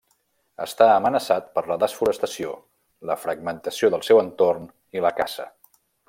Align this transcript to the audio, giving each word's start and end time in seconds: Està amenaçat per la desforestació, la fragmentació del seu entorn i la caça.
Està 0.63 0.85
amenaçat 0.93 1.51
per 1.57 1.63
la 1.73 1.77
desforestació, 1.83 2.55
la 3.11 3.17
fragmentació 3.27 3.91
del 3.97 4.05
seu 4.11 4.23
entorn 4.27 4.65
i 4.99 5.05
la 5.09 5.13
caça. 5.23 5.47